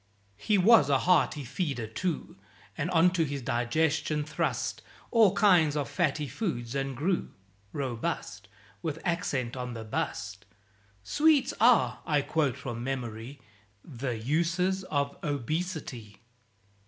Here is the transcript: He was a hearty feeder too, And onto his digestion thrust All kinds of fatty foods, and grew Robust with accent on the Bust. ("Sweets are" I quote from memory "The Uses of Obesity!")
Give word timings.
He 0.39 0.57
was 0.57 0.89
a 0.89 0.97
hearty 0.97 1.43
feeder 1.43 1.85
too, 1.85 2.35
And 2.75 2.89
onto 2.89 3.23
his 3.23 3.43
digestion 3.43 4.23
thrust 4.23 4.81
All 5.11 5.35
kinds 5.35 5.77
of 5.77 5.87
fatty 5.87 6.27
foods, 6.27 6.73
and 6.73 6.97
grew 6.97 7.29
Robust 7.71 8.47
with 8.81 8.97
accent 9.05 9.55
on 9.55 9.75
the 9.75 9.83
Bust. 9.83 10.47
("Sweets 11.03 11.53
are" 11.59 11.99
I 12.07 12.23
quote 12.23 12.57
from 12.57 12.83
memory 12.83 13.41
"The 13.85 14.17
Uses 14.17 14.83
of 14.85 15.15
Obesity!") 15.23 16.19